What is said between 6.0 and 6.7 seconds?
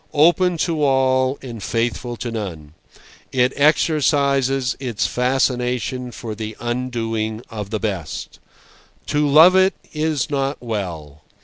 for the